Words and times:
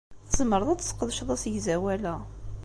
Tzemreḍ 0.27 0.69
ad 0.69 0.79
tesqedceḍ 0.79 1.29
asegzawal-a. 1.35 2.15